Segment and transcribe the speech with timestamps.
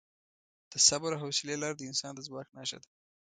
[0.71, 2.89] د صبر او حوصلې لار د انسان د ځواک نښه ده.